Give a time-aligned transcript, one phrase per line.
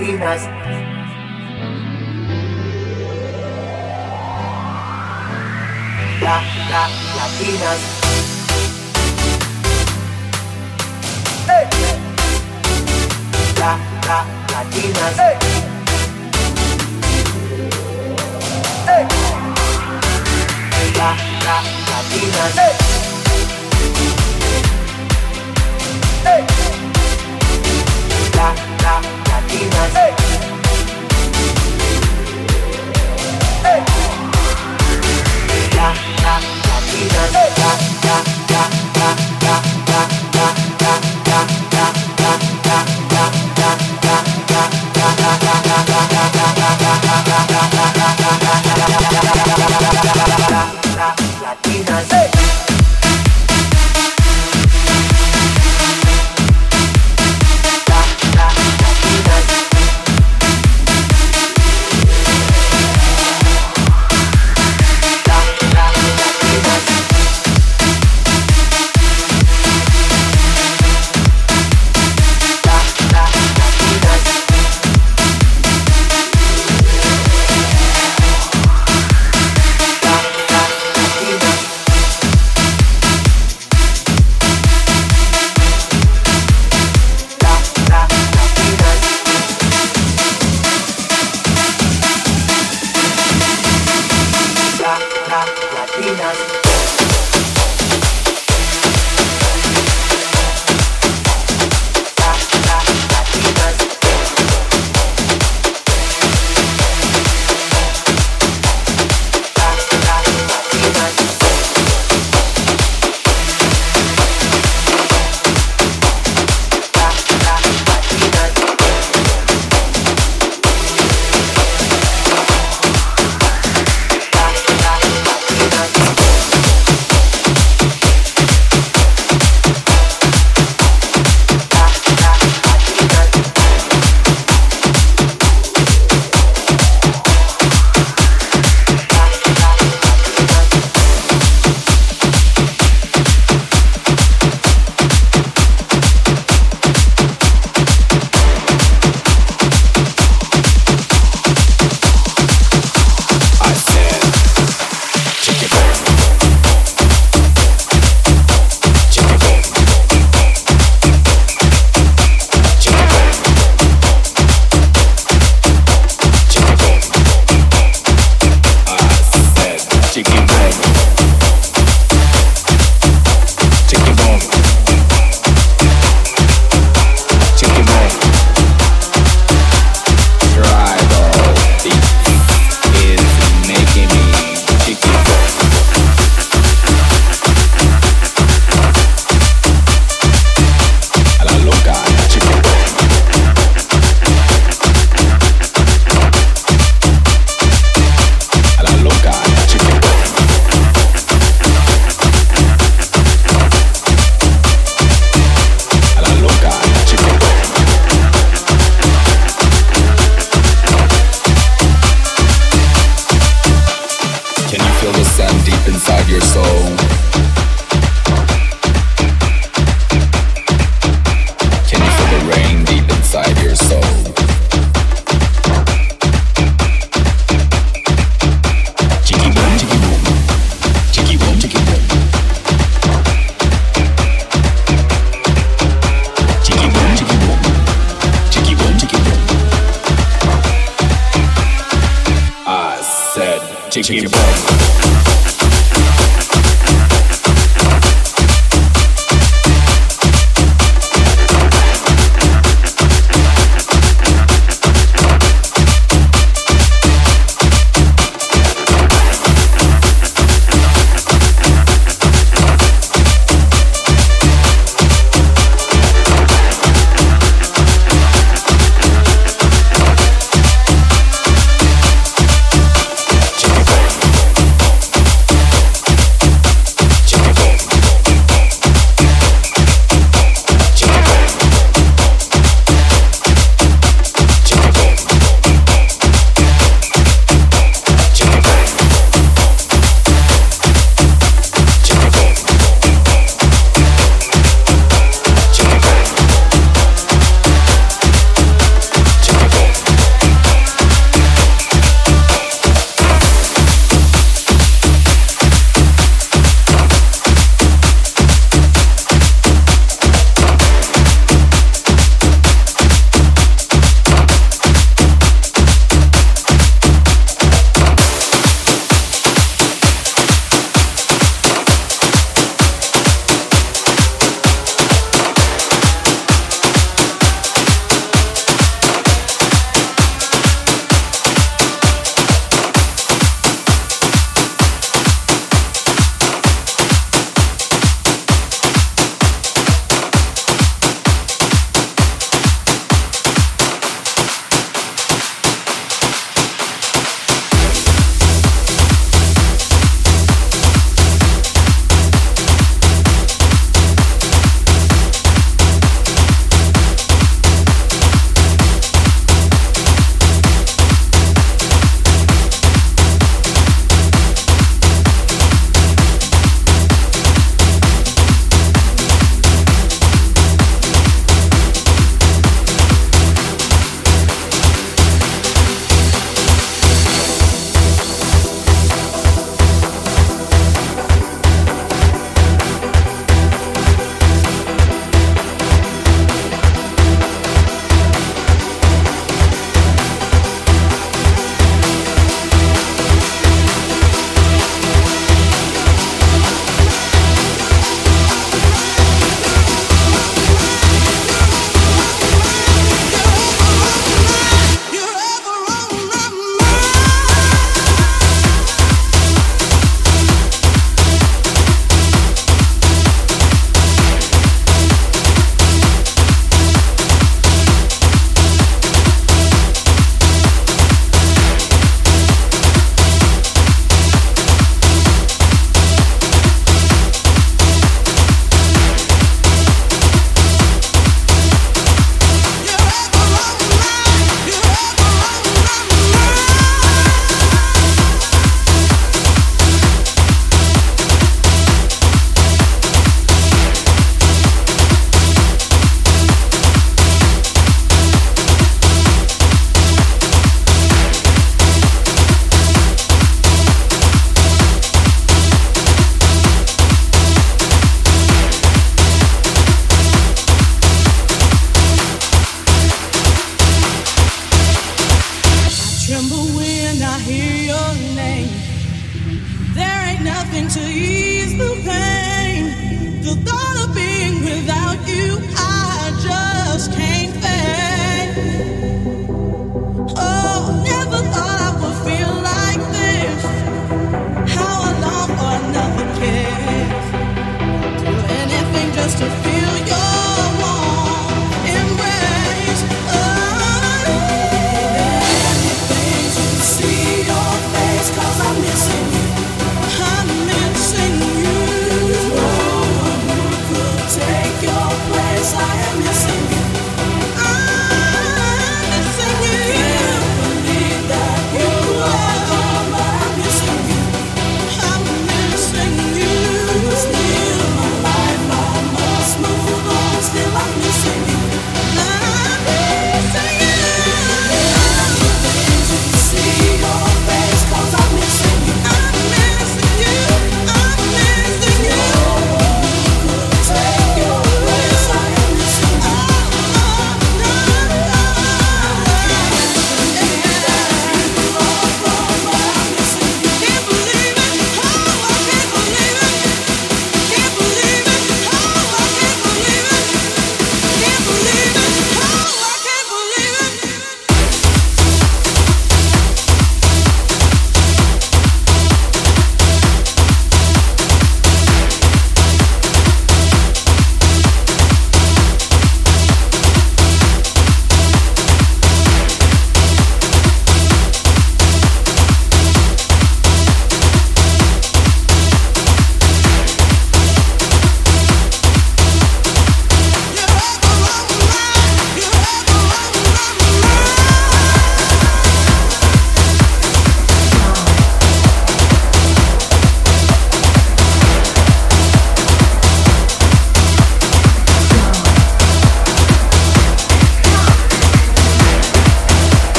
[0.00, 0.48] latinas.
[6.20, 7.80] La, la, latinas.
[13.58, 15.14] La, la, latinas.
[15.18, 15.36] Hey.
[18.86, 19.06] Hey.
[20.96, 21.10] La,
[21.44, 21.56] la,
[21.90, 22.89] latinas.
[29.60, 30.10] Latinas.
[39.42, 39.79] La,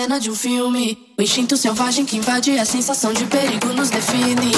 [0.00, 0.96] cena de um filme.
[1.18, 4.50] O instinto selvagem que invade a sensação de perigo nos define.